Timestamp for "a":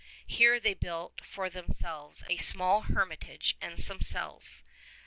2.27-2.37